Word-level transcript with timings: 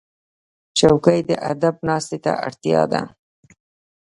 چوکۍ 0.77 1.19
د 1.29 1.31
ادب 1.51 1.75
ناستې 1.87 2.17
ته 2.25 2.31
اړتیا 2.47 2.81
ده. 2.91 3.01